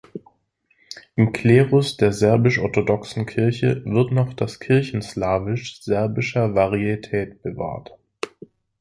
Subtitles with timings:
[1.15, 7.91] Im Klerus der serbisch-orthodoxen Kirche wird noch das Kirchenslawisch serbischer Varietät bewahrt.